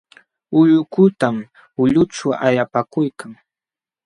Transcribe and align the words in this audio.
Ullukutam 0.59 1.35
ulqućhu 1.83 2.27
allapakuykan. 2.45 3.31